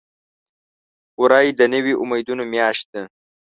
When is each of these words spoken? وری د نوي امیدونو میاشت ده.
وری 1.21 1.47
د 1.59 1.61
نوي 1.73 1.93
امیدونو 2.03 2.43
میاشت 2.53 2.85
ده. 2.93 3.01